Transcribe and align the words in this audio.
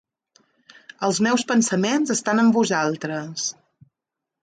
Els 1.09 1.19
meus 1.27 1.45
pensaments 1.53 2.17
estan 2.17 2.45
amb 2.47 2.59
vosaltres. 2.61 3.49